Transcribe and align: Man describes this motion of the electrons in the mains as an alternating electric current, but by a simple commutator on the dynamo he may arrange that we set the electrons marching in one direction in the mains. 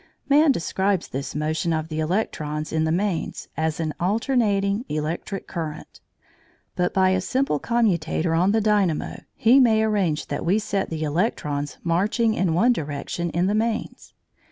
Man 0.27 0.51
describes 0.51 1.09
this 1.09 1.35
motion 1.35 1.73
of 1.73 1.87
the 1.89 1.99
electrons 1.99 2.73
in 2.73 2.85
the 2.85 2.91
mains 2.91 3.49
as 3.55 3.79
an 3.79 3.93
alternating 3.99 4.83
electric 4.89 5.45
current, 5.47 6.01
but 6.75 6.91
by 6.91 7.09
a 7.11 7.21
simple 7.21 7.59
commutator 7.59 8.33
on 8.33 8.51
the 8.51 8.61
dynamo 8.61 9.21
he 9.35 9.59
may 9.59 9.83
arrange 9.83 10.25
that 10.25 10.43
we 10.43 10.57
set 10.57 10.89
the 10.89 11.03
electrons 11.03 11.77
marching 11.83 12.33
in 12.33 12.55
one 12.55 12.73
direction 12.73 13.29
in 13.29 13.45
the 13.45 13.53
mains. 13.53 14.15